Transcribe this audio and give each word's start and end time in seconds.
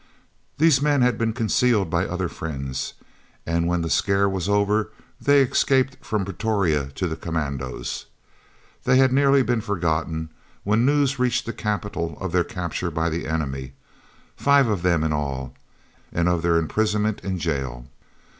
These 0.57 0.81
men 0.81 1.03
had 1.03 1.15
been 1.19 1.31
concealed 1.31 1.91
by 1.91 2.07
other 2.07 2.27
friends, 2.27 2.95
and 3.45 3.67
when 3.67 3.83
the 3.83 3.87
scare 3.91 4.27
was 4.27 4.49
over 4.49 4.91
they 5.21 5.43
escaped 5.43 5.97
from 6.03 6.25
Pretoria 6.25 6.87
to 6.95 7.05
the 7.07 7.15
commandos. 7.15 8.07
They 8.83 8.97
had 8.97 9.13
nearly 9.13 9.43
been 9.43 9.61
forgotten 9.61 10.29
when 10.63 10.87
news 10.87 11.19
reached 11.19 11.45
the 11.45 11.53
capital 11.53 12.17
of 12.19 12.31
their 12.31 12.43
capture 12.43 12.89
by 12.89 13.09
the 13.09 13.27
enemy, 13.27 13.73
five 14.35 14.67
of 14.67 14.81
them 14.81 15.03
in 15.03 15.13
all, 15.13 15.53
and 16.11 16.27
of 16.27 16.41
their 16.41 16.57
imprisonment 16.57 17.21
in 17.23 17.37
jail. 17.37 17.85